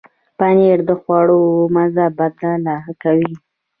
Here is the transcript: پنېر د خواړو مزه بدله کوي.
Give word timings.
پنېر 0.37 0.79
د 0.89 0.91
خواړو 1.01 1.41
مزه 1.75 2.05
بدله 2.17 2.75
کوي. 3.01 3.33